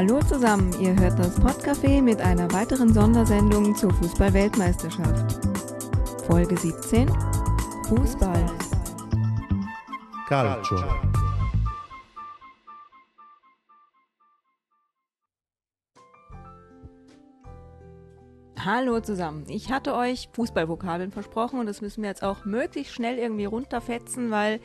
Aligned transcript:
Hallo 0.00 0.18
zusammen, 0.20 0.74
ihr 0.80 0.98
hört 0.98 1.18
das 1.18 1.38
Podcafé 1.38 2.00
mit 2.00 2.22
einer 2.22 2.50
weiteren 2.54 2.90
Sondersendung 2.90 3.76
zur 3.76 3.92
Fußball-Weltmeisterschaft. 3.92 5.46
Folge 6.26 6.56
17 6.56 7.06
Fußball. 7.86 8.46
Calcio. 10.26 11.09
Hallo 18.64 19.00
zusammen. 19.00 19.44
Ich 19.48 19.72
hatte 19.72 19.94
euch 19.94 20.28
Fußballvokabeln 20.32 21.12
versprochen 21.12 21.60
und 21.60 21.66
das 21.66 21.80
müssen 21.80 22.02
wir 22.02 22.10
jetzt 22.10 22.22
auch 22.22 22.44
möglichst 22.44 22.92
schnell 22.92 23.16
irgendwie 23.16 23.46
runterfetzen, 23.46 24.30
weil 24.30 24.60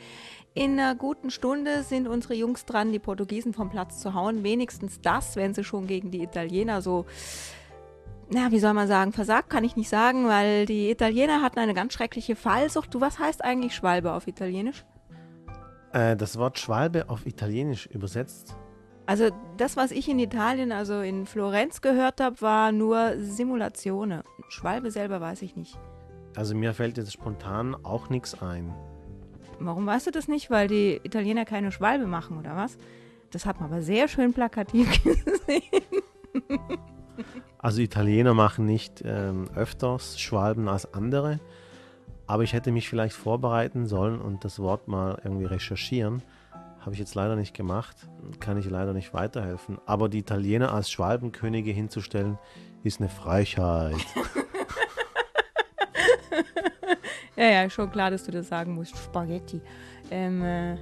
in 0.52 0.72
einer 0.72 0.94
guten 0.94 1.30
Stunde 1.30 1.82
sind 1.82 2.06
unsere 2.06 2.34
Jungs 2.34 2.66
dran, 2.66 2.92
die 2.92 2.98
Portugiesen 2.98 3.54
vom 3.54 3.70
Platz 3.70 4.00
zu 4.00 4.12
hauen. 4.12 4.44
Wenigstens 4.44 5.00
das, 5.00 5.36
wenn 5.36 5.54
sie 5.54 5.64
schon 5.64 5.86
gegen 5.86 6.10
die 6.10 6.22
Italiener 6.22 6.82
so, 6.82 7.06
na, 8.28 8.50
wie 8.50 8.58
soll 8.58 8.74
man 8.74 8.88
sagen, 8.88 9.12
versagt 9.12 9.48
kann 9.48 9.64
ich 9.64 9.76
nicht 9.76 9.88
sagen, 9.88 10.28
weil 10.28 10.66
die 10.66 10.90
Italiener 10.90 11.40
hatten 11.40 11.58
eine 11.58 11.72
ganz 11.72 11.94
schreckliche 11.94 12.36
Fallsucht. 12.36 12.92
Du, 12.94 13.00
was 13.00 13.18
heißt 13.18 13.42
eigentlich 13.42 13.74
Schwalbe 13.74 14.12
auf 14.12 14.26
Italienisch? 14.26 14.84
Äh, 15.92 16.16
das 16.16 16.38
Wort 16.38 16.58
Schwalbe 16.58 17.08
auf 17.08 17.24
Italienisch 17.24 17.86
übersetzt. 17.86 18.56
Also 19.06 19.30
das, 19.56 19.76
was 19.76 19.92
ich 19.92 20.08
in 20.08 20.18
Italien, 20.18 20.72
also 20.72 21.00
in 21.00 21.26
Florenz 21.26 21.80
gehört 21.80 22.20
habe, 22.20 22.40
war 22.40 22.72
nur 22.72 23.14
Simulatione. 23.18 24.24
Schwalbe 24.48 24.90
selber 24.90 25.20
weiß 25.20 25.42
ich 25.42 25.54
nicht. 25.54 25.78
Also 26.34 26.54
mir 26.56 26.74
fällt 26.74 26.98
jetzt 26.98 27.12
spontan 27.12 27.76
auch 27.84 28.10
nichts 28.10 28.42
ein. 28.42 28.74
Warum 29.60 29.86
weißt 29.86 30.08
du 30.08 30.10
das 30.10 30.26
nicht? 30.28 30.50
Weil 30.50 30.68
die 30.68 31.00
Italiener 31.02 31.44
keine 31.44 31.70
Schwalbe 31.72 32.06
machen, 32.06 32.36
oder 32.38 32.56
was? 32.56 32.76
Das 33.30 33.46
hat 33.46 33.60
man 33.60 33.70
aber 33.70 33.80
sehr 33.80 34.08
schön 34.08 34.32
plakativ 34.32 35.02
gesehen. 35.04 35.62
Also 37.58 37.80
Italiener 37.80 38.34
machen 38.34 38.66
nicht 38.66 39.02
ähm, 39.04 39.48
öfters 39.54 40.20
Schwalben 40.20 40.68
als 40.68 40.92
andere, 40.94 41.40
aber 42.26 42.42
ich 42.42 42.52
hätte 42.52 42.72
mich 42.72 42.88
vielleicht 42.88 43.14
vorbereiten 43.14 43.86
sollen 43.86 44.20
und 44.20 44.44
das 44.44 44.58
Wort 44.58 44.88
mal 44.88 45.20
irgendwie 45.24 45.46
recherchieren. 45.46 46.22
Habe 46.86 46.94
ich 46.94 47.00
jetzt 47.00 47.16
leider 47.16 47.34
nicht 47.34 47.52
gemacht, 47.52 47.96
kann 48.38 48.58
ich 48.58 48.70
leider 48.70 48.92
nicht 48.92 49.12
weiterhelfen. 49.12 49.78
Aber 49.86 50.08
die 50.08 50.20
Italiener 50.20 50.72
als 50.72 50.88
Schwalbenkönige 50.88 51.72
hinzustellen, 51.72 52.38
ist 52.84 53.00
eine 53.00 53.08
Frechheit. 53.08 53.96
ja, 57.36 57.44
ja, 57.44 57.70
schon 57.70 57.90
klar, 57.90 58.12
dass 58.12 58.22
du 58.22 58.30
das 58.30 58.46
sagen 58.46 58.76
musst. 58.76 58.96
Spaghetti. 58.96 59.60
Ähm, 60.12 60.44
äh 60.44 60.74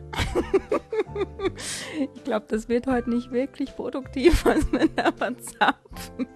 ich 2.15 2.25
glaube, 2.25 2.45
das 2.51 2.69
wird 2.69 2.87
heute 2.87 3.09
nicht 3.09 3.33
wirklich 3.33 3.75
produktiv, 3.75 4.41
was 4.45 4.71
wir 4.73 4.89
da 4.89 5.11
verzapfen. 5.11 6.29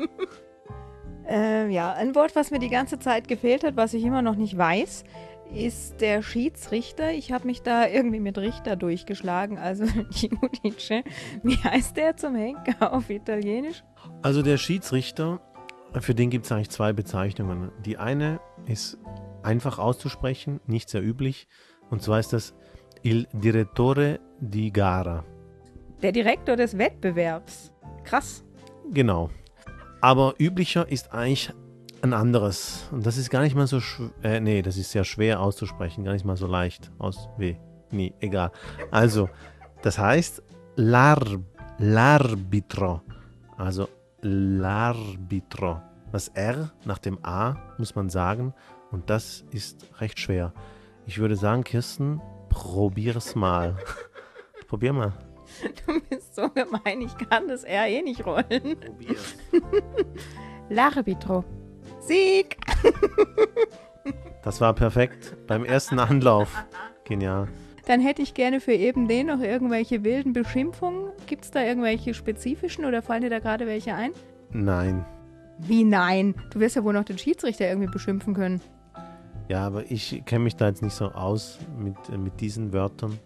ähm, 1.26 1.70
ja, 1.70 1.92
ein 1.92 2.14
Wort, 2.14 2.34
was 2.34 2.50
mir 2.50 2.58
die 2.58 2.70
ganze 2.70 2.98
Zeit 2.98 3.28
gefehlt 3.28 3.64
hat, 3.64 3.76
was 3.76 3.92
ich 3.92 4.02
immer 4.02 4.22
noch 4.22 4.36
nicht 4.36 4.56
weiß, 4.56 5.04
ist 5.52 6.00
der 6.00 6.22
Schiedsrichter. 6.22 7.12
Ich 7.12 7.32
habe 7.32 7.46
mich 7.46 7.62
da 7.62 7.86
irgendwie 7.86 8.20
mit 8.20 8.38
Richter 8.38 8.76
durchgeschlagen, 8.76 9.58
also 9.58 9.84
Giudice. 10.10 11.02
Wie 11.42 11.56
heißt 11.56 11.96
der 11.96 12.16
zum 12.16 12.34
Henker 12.34 12.92
auf 12.92 13.10
Italienisch? 13.10 13.82
Also 14.22 14.42
der 14.42 14.58
Schiedsrichter, 14.58 15.40
für 16.00 16.14
den 16.14 16.30
gibt 16.30 16.44
es 16.44 16.52
eigentlich 16.52 16.70
zwei 16.70 16.92
Bezeichnungen. 16.92 17.70
Die 17.84 17.96
eine 17.96 18.40
ist 18.66 18.98
einfach 19.42 19.78
auszusprechen, 19.78 20.60
nicht 20.66 20.88
sehr 20.88 21.02
üblich, 21.02 21.48
und 21.90 22.02
zwar 22.02 22.18
ist 22.18 22.32
das 22.32 22.54
Il 23.02 23.26
Direttore 23.32 24.20
di 24.40 24.70
Gara. 24.70 25.24
Der 26.02 26.12
Direktor 26.12 26.56
des 26.56 26.76
Wettbewerbs. 26.76 27.72
Krass. 28.04 28.44
Genau. 28.90 29.30
Aber 30.00 30.34
üblicher 30.38 30.88
ist 30.88 31.12
eigentlich 31.12 31.52
ein 32.02 32.12
anderes. 32.12 32.88
Und 32.90 33.06
das 33.06 33.16
ist 33.16 33.30
gar 33.30 33.42
nicht 33.42 33.54
mal 33.54 33.66
so 33.66 33.80
schwer. 33.80 34.10
Äh, 34.22 34.40
nee, 34.40 34.62
das 34.62 34.76
ist 34.76 34.90
sehr 34.90 35.04
schwer 35.04 35.40
auszusprechen, 35.40 36.04
gar 36.04 36.12
nicht 36.12 36.24
mal 36.24 36.36
so 36.36 36.46
leicht. 36.46 36.90
Aus 36.98 37.28
weh. 37.36 37.56
Nee, 37.90 38.14
egal. 38.20 38.50
Also, 38.90 39.28
das 39.82 39.98
heißt 39.98 40.42
l'ar, 40.76 41.40
l'arbitro. 41.78 43.00
Also 43.56 43.88
l'arbitro. 44.22 45.82
Das 46.12 46.28
R 46.28 46.70
nach 46.84 46.98
dem 46.98 47.18
A 47.24 47.56
muss 47.78 47.94
man 47.94 48.08
sagen. 48.08 48.54
Und 48.90 49.10
das 49.10 49.44
ist 49.50 49.86
recht 50.00 50.18
schwer. 50.18 50.52
Ich 51.06 51.18
würde 51.18 51.36
sagen, 51.36 51.64
Kirsten, 51.64 52.20
probier's 52.48 53.34
mal. 53.34 53.76
Probier 54.68 54.92
mal. 54.92 55.12
Du 55.86 55.98
bist 56.10 56.34
so 56.34 56.50
gemein, 56.50 57.00
ich 57.00 57.16
kann 57.16 57.48
das 57.48 57.64
R 57.64 57.86
eh 57.88 58.02
nicht 58.02 58.24
rollen. 58.24 58.78
Probier's. 58.78 59.34
L'arbitro. 60.70 61.42
Sieg! 62.08 62.56
Das 64.42 64.60
war 64.60 64.72
perfekt. 64.72 65.36
Beim 65.46 65.64
ersten 65.64 65.98
Anlauf. 65.98 66.64
Genial. 67.04 67.48
Dann 67.86 68.00
hätte 68.00 68.22
ich 68.22 68.34
gerne 68.34 68.60
für 68.60 68.72
eben 68.72 69.08
den 69.08 69.26
noch 69.26 69.40
irgendwelche 69.40 70.04
wilden 70.04 70.32
Beschimpfungen. 70.32 71.10
Gibt 71.26 71.44
es 71.44 71.50
da 71.50 71.62
irgendwelche 71.62 72.14
spezifischen 72.14 72.84
oder 72.84 73.02
fallen 73.02 73.22
dir 73.22 73.30
da 73.30 73.38
gerade 73.38 73.66
welche 73.66 73.94
ein? 73.94 74.12
Nein. 74.50 75.04
Wie 75.58 75.84
nein? 75.84 76.34
Du 76.50 76.60
wirst 76.60 76.76
ja 76.76 76.84
wohl 76.84 76.94
noch 76.94 77.04
den 77.04 77.18
Schiedsrichter 77.18 77.68
irgendwie 77.68 77.90
beschimpfen 77.90 78.34
können. 78.34 78.60
Ja, 79.48 79.66
aber 79.66 79.90
ich 79.90 80.22
kenne 80.26 80.44
mich 80.44 80.56
da 80.56 80.68
jetzt 80.68 80.82
nicht 80.82 80.94
so 80.94 81.06
aus 81.06 81.58
mit, 81.78 81.96
äh, 82.12 82.18
mit 82.18 82.40
diesen 82.40 82.72
Wörtern. 82.72 83.18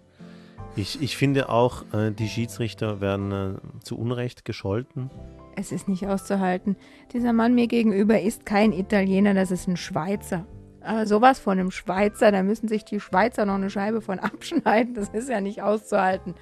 Ich, 0.77 1.03
ich 1.03 1.17
finde 1.17 1.49
auch, 1.49 1.85
äh, 1.93 2.11
die 2.13 2.29
Schiedsrichter 2.29 3.01
werden 3.01 3.33
äh, 3.33 3.55
zu 3.85 3.99
Unrecht 3.99 4.45
gescholten. 4.45 5.11
Es 5.57 5.73
ist 5.73 5.89
nicht 5.89 6.07
auszuhalten. 6.07 6.77
Dieser 7.13 7.33
Mann 7.33 7.55
mir 7.55 7.67
gegenüber 7.67 8.21
ist 8.21 8.47
kein 8.47 8.73
Italiener, 8.73 9.35
das 9.35 9.51
ist 9.51 9.69
ein 9.69 9.77
Schweizer. 9.77 10.47
Aber 10.85 11.07
sowas 11.07 11.39
von 11.39 11.59
einem 11.59 11.71
Schweizer, 11.71 12.33
da 12.33 12.43
müssen 12.43 12.69
sich 12.69 12.85
die 12.85 13.01
Schweizer 13.01 13.47
noch 13.47 13.55
eine 13.55 13.71
Scheibe 13.71 14.01
von 14.01 14.19
abschneiden. 14.19 14.95
Das 14.95 15.11
ist 15.11 15.29
ja 15.29 15.41
nicht 15.41 15.63
auszuhalten. 15.63 16.35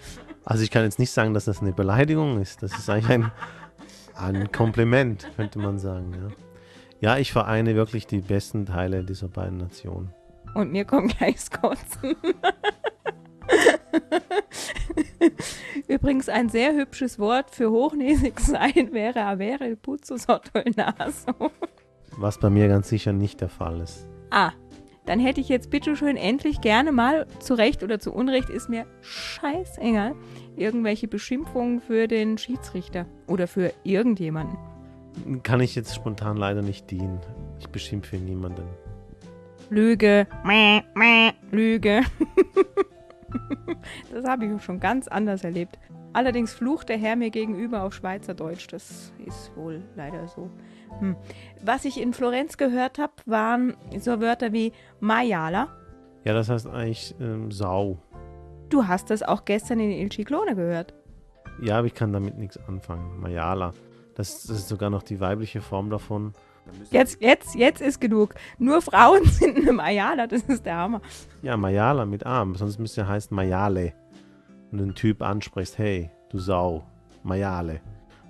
Also 0.45 0.63
ich 0.63 0.71
kann 0.71 0.85
jetzt 0.85 0.99
nicht 0.99 1.11
sagen, 1.11 1.35
dass 1.35 1.45
das 1.45 1.61
eine 1.61 1.73
Beleidigung 1.73 2.41
ist. 2.41 2.63
Das 2.63 2.77
ist 2.79 2.89
eigentlich 2.89 3.11
ein, 3.11 3.33
ein 4.15 4.53
Kompliment, 4.53 5.29
könnte 5.37 5.59
man 5.59 5.79
sagen. 5.79 6.35
Ja. 7.01 7.13
ja, 7.13 7.19
ich 7.19 7.33
vereine 7.33 7.75
wirklich 7.75 8.07
die 8.07 8.21
besten 8.21 8.67
Teile 8.67 9.05
dieser 9.05 9.29
beiden 9.29 9.59
Nationen. 9.59 10.13
Und 10.55 10.73
mir 10.73 10.85
kommt 10.85 11.19
gleich 11.19 11.37
Kotzen. 11.51 12.17
Übrigens 16.01 16.31
ein 16.31 16.49
sehr 16.49 16.75
hübsches 16.75 17.19
Wort 17.19 17.51
für 17.51 17.71
hochnäsig 17.71 18.41
sein 18.41 18.93
wäre 18.93 19.27
avere 19.27 19.77
puzzo 19.77 20.17
sotto 20.17 20.59
il 20.65 20.73
naso. 20.75 21.51
Was 22.17 22.39
bei 22.39 22.49
mir 22.49 22.69
ganz 22.69 22.89
sicher 22.89 23.13
nicht 23.13 23.41
der 23.43 23.51
Fall 23.51 23.81
ist. 23.81 24.09
Ah, 24.31 24.53
dann 25.05 25.21
hätte 25.21 25.41
ich 25.41 25.49
jetzt 25.49 25.71
bitteschön 25.71 26.17
endlich 26.17 26.61
gerne 26.63 26.91
mal, 26.91 27.27
zu 27.41 27.55
Recht 27.55 27.83
oder 27.83 27.99
zu 27.99 28.13
Unrecht, 28.13 28.49
ist 28.49 28.71
mir 28.71 28.87
scheißegal, 29.03 30.15
irgendwelche 30.57 31.09
Beschimpfungen 31.09 31.81
für 31.81 32.07
den 32.09 32.39
Schiedsrichter 32.39 33.07
oder 33.27 33.47
für 33.47 33.73
irgendjemanden. 33.85 34.57
Kann 35.43 35.61
ich 35.61 35.75
jetzt 35.75 35.95
spontan 35.95 36.37
leider 36.37 36.63
nicht 36.63 36.91
dienen. 36.91 37.21
Ich 37.59 37.69
beschimpfe 37.69 38.17
niemanden. 38.17 38.65
Lüge, 39.69 40.27
Lüge. 41.51 42.03
das 44.13 44.25
habe 44.25 44.47
ich 44.47 44.63
schon 44.63 44.81
ganz 44.81 45.09
anders 45.09 45.45
erlebt. 45.45 45.79
Allerdings 46.13 46.53
flucht 46.53 46.89
der 46.89 46.99
Herr 46.99 47.17
mir 47.17 47.31
gegenüber 47.31 47.83
auf 47.83 47.95
Schweizerdeutsch. 47.95 48.67
Das 48.71 49.13
ist 49.25 49.57
wohl 49.57 49.83
leider 49.97 50.27
so. 50.27 50.51
Hm. 50.99 51.17
Was 51.63 51.85
ich 51.85 52.01
in 52.01 52.13
Florenz 52.13 52.57
gehört 52.57 52.99
habe, 52.99 53.13
waren 53.27 53.77
so 53.99 54.21
Wörter 54.21 54.53
wie 54.53 54.73
Maiala. 54.99 55.69
Ja, 56.25 56.35
das 56.35 56.49
heißt 56.49 56.67
eigentlich 56.67 57.15
ähm, 57.21 57.51
Sau. 57.51 57.99
Du 58.69 58.87
hast 58.87 59.11
das 59.11 59.23
auch 59.23 59.45
gestern 59.45 59.81
in 59.81 59.91
Il 59.91 60.13
Ciclone 60.13 60.55
gehört. 60.55 60.95
Ja, 61.63 61.79
aber 61.79 61.87
ich 61.87 61.95
kann 61.95 62.13
damit 62.13 62.39
nichts 62.39 62.59
anfangen. 62.69 63.21
Mayala. 63.21 63.73
Das, 64.15 64.43
das 64.43 64.59
ist 64.59 64.69
sogar 64.69 64.91
noch 64.91 65.03
die 65.03 65.21
weibliche 65.21 65.61
Form 65.61 65.91
davon. 65.91 66.35
Jetzt, 66.91 67.21
jetzt, 67.21 67.55
jetzt 67.55 67.81
ist 67.81 68.01
genug. 68.01 68.35
Nur 68.59 68.83
Frauen 68.83 69.25
sind 69.27 69.57
eine 69.59 69.73
Mayala, 69.73 70.27
das 70.27 70.43
ist 70.43 70.67
der 70.67 70.77
Hammer. 70.77 71.01
Ja, 71.43 71.57
Mayala 71.57 72.07
mit 72.07 72.27
Arm. 72.27 72.55
Sonst 72.55 72.79
müsste 72.79 73.03
ja 73.03 73.09
heißen 73.09 73.35
Mayale. 73.35 73.95
Und 74.71 74.79
du 74.79 74.85
einen 74.85 74.95
Typ 74.95 75.23
ansprichst, 75.23 75.79
hey, 75.79 76.11
du 76.31 76.39
Sau, 76.39 76.85
Mayale. 77.23 77.81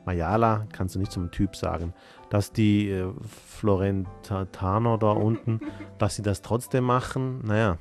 Mayala 0.05 0.67
kannst 0.73 0.95
du 0.95 0.99
nicht 0.99 1.13
zum 1.13 1.31
Typ 1.31 1.55
sagen. 1.57 1.95
Dass 2.31 2.53
die 2.53 2.91
äh, 2.91 3.13
Florentaner 3.47 4.99
da 4.99 5.11
unten, 5.13 5.61
dass 5.99 6.17
sie 6.17 6.23
das 6.23 6.43
trotzdem 6.43 6.85
machen, 6.85 7.41
naja, 7.45 7.79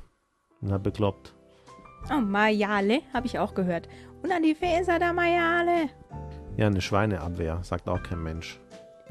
na 0.60 0.78
bekloppt. 0.78 1.34
Oh, 2.10 2.20
Mayale 2.20 3.00
habe 3.12 3.26
ich 3.26 3.38
auch 3.38 3.54
gehört. 3.54 3.88
Und 4.22 4.32
an 4.32 4.42
die 4.42 4.54
Fäser 4.54 4.98
der 4.98 5.12
Mayale. 5.12 5.88
Ja, 6.56 6.66
eine 6.66 6.80
Schweineabwehr, 6.80 7.60
sagt 7.62 7.88
auch 7.88 8.02
kein 8.02 8.22
Mensch. 8.22 8.60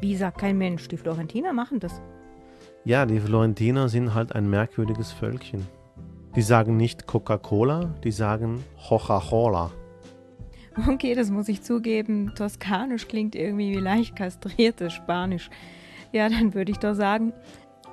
Wie 0.02 0.16
sagt 0.16 0.38
kein 0.38 0.58
Mensch? 0.58 0.88
Die 0.88 0.98
Florentiner 0.98 1.54
machen 1.54 1.80
das. 1.80 2.02
Ja, 2.86 3.06
die 3.06 3.20
Florentiner 3.20 3.90
sind 3.90 4.14
halt 4.14 4.34
ein 4.34 4.50
merkwürdiges 4.50 5.12
Völkchen. 5.12 5.68
Die 6.36 6.42
sagen 6.42 6.78
nicht 6.78 7.08
Coca-Cola, 7.08 7.96
die 8.04 8.12
sagen 8.12 8.64
Coca-Cola. 8.88 9.72
Okay, 10.88 11.14
das 11.16 11.30
muss 11.30 11.50
ich 11.50 11.62
zugeben. 11.62 12.34
Toskanisch 12.36 13.08
klingt 13.08 13.36
irgendwie 13.36 13.72
wie 13.72 13.82
leicht 13.82 14.16
kastriertes 14.16 14.94
Spanisch. 14.94 15.50
Ja, 16.14 16.30
dann 16.30 16.54
würde 16.54 16.72
ich 16.72 16.78
doch 16.78 16.94
sagen, 16.94 17.34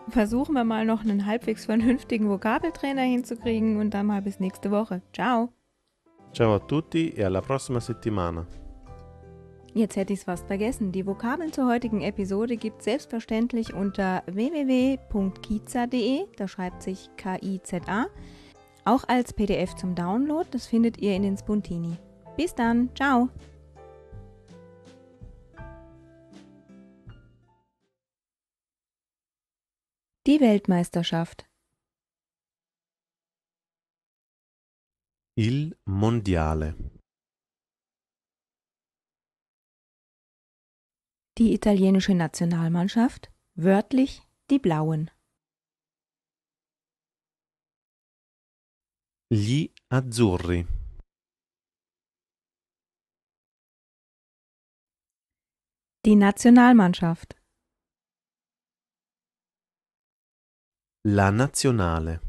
versuchen 0.09 0.55
wir 0.55 0.65
mal 0.65 0.85
noch 0.85 1.03
einen 1.03 1.27
halbwegs 1.27 1.65
vernünftigen 1.65 2.29
Vokabeltrainer 2.29 3.03
hinzukriegen 3.03 3.79
und 3.79 3.93
dann 3.93 4.07
mal 4.07 4.23
bis 4.23 4.39
nächste 4.39 4.71
Woche. 4.71 5.03
Ciao. 5.13 5.53
Ciao 6.33 6.55
a 6.55 6.59
tutti 6.59 7.15
e 7.17 7.25
alla 7.25 7.41
prossima 7.41 7.81
settimana. 7.81 8.47
Jetzt 9.77 9.97
hätte 9.97 10.15
ich 10.15 10.21
es 10.21 10.25
fast 10.25 10.47
vergessen. 10.47 10.91
Die 10.91 11.07
Vokabeln 11.07 11.53
zur 11.53 11.67
heutigen 11.67 12.01
Episode 12.01 12.57
gibt 12.57 12.79
es 12.79 12.87
selbstverständlich 12.87 13.75
unter 13.75 14.23
www.kiza.de, 14.25 16.25
da 16.35 16.49
schreibt 16.49 16.83
sich 16.83 17.11
K-I-Z-A, 17.19 18.07
auch 18.87 19.05
als 19.07 19.35
PDF 19.35 19.75
zum 19.75 19.95
Download, 19.95 20.49
das 20.51 20.67
findet 20.67 20.97
ihr 20.97 21.15
in 21.15 21.25
den 21.25 21.37
Spuntini. 21.37 21.95
Bis 22.39 22.55
dann, 22.55 22.89
ciao! 22.97 23.29
Die 30.27 30.41
Weltmeisterschaft. 30.41 31.45
Il 35.35 35.77
mondiale. 35.85 36.75
Die 41.39 41.53
italienische 41.53 42.15
Nationalmannschaft, 42.15 43.31
wörtlich 43.57 44.23
die 44.51 44.59
Blauen. 44.59 45.11
Gli 49.29 49.71
azzurri. 49.91 50.67
Die 56.07 56.17
Nationalmannschaft. 56.17 57.37
La 61.05 61.31
nazionale. 61.31 62.21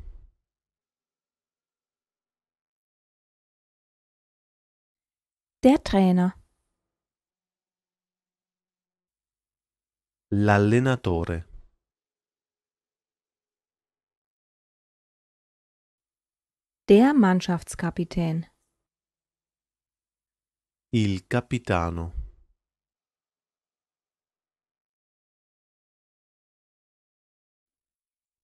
Der 5.64 5.82
Trainer. 5.82 6.34
L'allenatore. 10.30 11.46
Der 16.90 17.14
Mannschaftskapitän. 17.14 18.46
Il 20.92 21.28
capitano. 21.30 22.12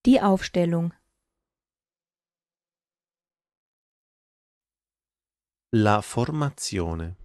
Die 0.06 0.21
Aufstellung. 0.21 0.94
La 5.75 6.01
formazione. 6.01 7.23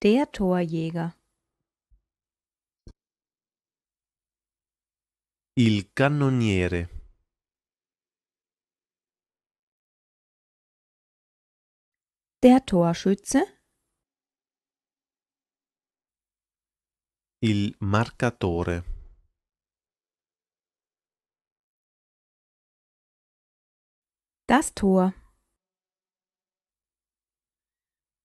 Der 0.00 0.30
Torjäger. 0.30 1.12
Il 5.56 5.92
cannoniere. 5.92 6.88
Der 12.44 12.64
Torschütze. 12.64 13.42
Il 17.42 17.74
marcatore. 17.80 18.84
Das 24.46 24.72
Tor. 24.74 25.12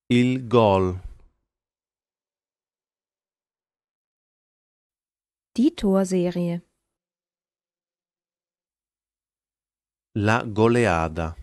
Il 0.08 0.48
gol. 0.48 1.13
Die 5.56 5.70
Torserie. 5.76 6.64
La 10.16 10.44
goleada. 10.44 11.36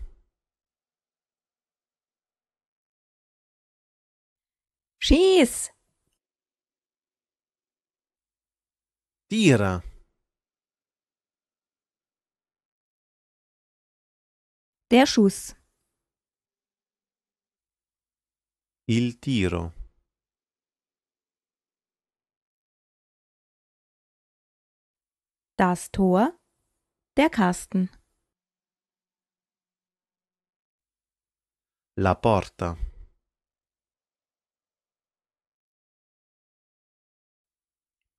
Schieß! 4.99 5.71
Tira. 9.29 9.81
Der 14.91 15.05
Schuss. 15.05 15.55
Il 18.87 19.17
tiro. 19.21 19.80
Das 25.61 25.91
Tor. 25.91 26.39
Der 27.17 27.29
Kasten. 27.29 27.91
La 31.95 32.15
porta. 32.15 32.77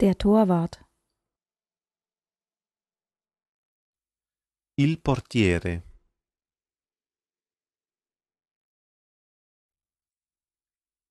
Der 0.01 0.17
Torwart. 0.17 0.85
Il 4.77 5.01
portiere. 5.03 5.83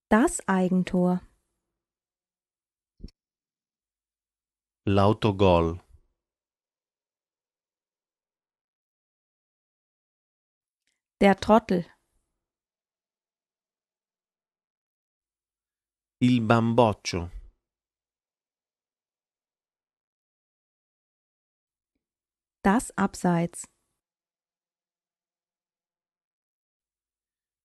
Das 0.07 0.39
Eigentor. 0.47 1.19
L'autogol. 4.85 5.90
Der 11.21 11.35
Trottel. 11.39 11.85
Il 16.19 16.41
bamboccio. 16.41 17.29
Das 22.63 22.89
Abseits. 22.97 23.65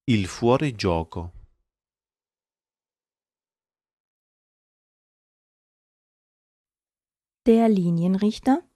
Il 0.06 0.28
fuorigioco. 0.28 1.32
Der 7.46 7.70
Linienrichter. 7.70 8.68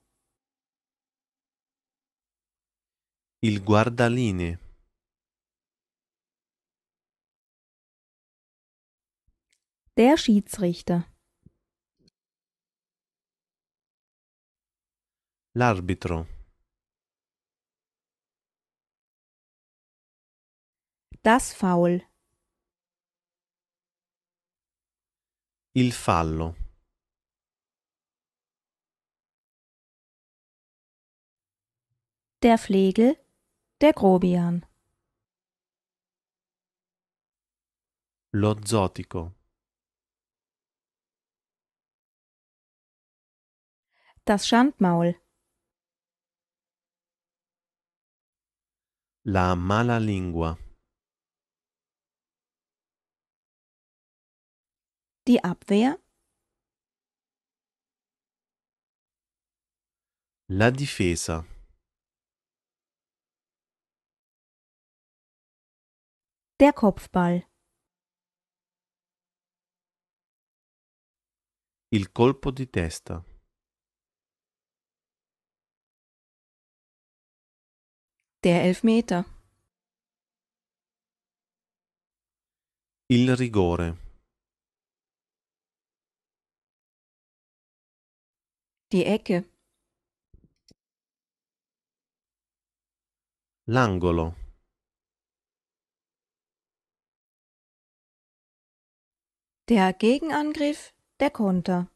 Il 3.42 3.62
guardaline. 3.62 4.69
Der 10.00 10.16
Schiedsrichter. 10.16 10.98
L'arbitro. 15.52 16.26
Das 21.22 21.52
Foul. 21.52 22.00
Il 25.74 25.92
fallo. 25.92 26.54
Der 32.42 32.56
Flegel. 32.56 33.18
Der 33.82 33.92
Grobian. 33.92 34.64
Lo 38.32 38.54
zotico. 38.54 39.39
Das 44.30 44.46
Schandmaul. 44.46 45.20
La 49.24 49.56
mala 49.56 49.98
lingua. 49.98 50.56
Die 55.26 55.42
Abwehr. 55.42 55.98
La 60.46 60.70
difesa. 60.70 61.44
Der 66.60 66.72
Kopfball. 66.72 67.48
Il 71.92 72.12
colpo 72.12 72.52
di 72.52 72.70
testa. 72.70 73.24
Der 78.42 78.62
Elfmeter. 78.64 79.26
Il 83.08 83.28
rigore. 83.34 83.98
Die 88.92 89.04
Ecke. 89.04 89.44
L'angolo. 93.66 94.34
Der 99.68 99.92
Gegenangriff. 99.92 100.94
Der 101.20 101.30
Konter. 101.30 101.90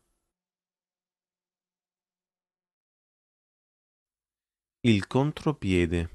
Il 4.83 5.09
contropiede. 5.09 6.11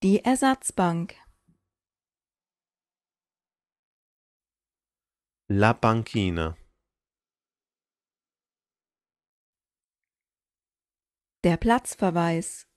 Die 0.00 0.20
Ersatzbank. 0.24 1.16
La 5.50 5.74
panchina. 5.74 6.56
Der 11.42 11.56
Platzverweis. 11.56 12.68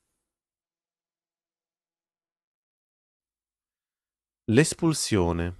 L'espulsione. 4.48 5.54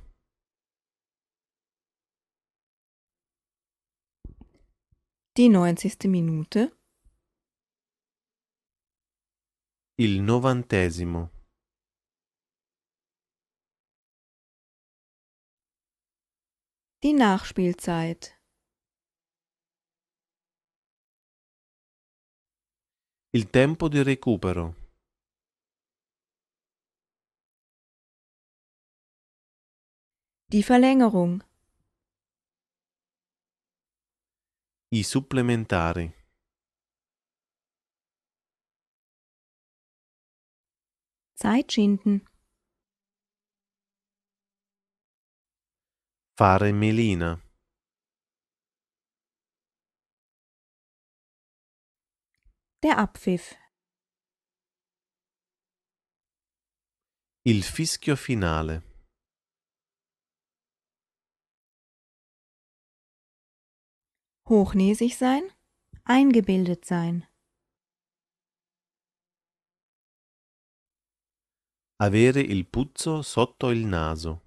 Die 5.37 5.49
90. 5.49 6.09
Minute. 6.09 6.77
Il 9.97 10.23
novantesimo. 10.23 11.42
Die 17.05 17.15
Nachspielzeit. 17.15 18.39
Il 23.35 23.51
tempo 23.51 23.89
di 23.89 24.01
recupero. 24.03 24.77
Die 30.53 30.63
Verlängerung. 30.63 31.43
I 34.93 35.03
supplementari. 35.03 36.15
Zeitschinden. 41.35 42.32
Fare 46.35 46.73
melina. 46.73 47.39
Der 52.83 52.97
Abpfiff. 52.99 53.55
Il 57.45 57.63
fischio 57.63 58.17
finale. 58.17 58.83
Hochnäsig 64.49 65.19
sein. 65.19 65.43
Eingebildet 66.05 66.87
sein. 66.87 67.27
Avere 72.01 72.41
il 72.41 72.65
puzzo 72.65 73.23
sotto 73.23 73.71
il 73.71 73.85
naso. 73.87 74.41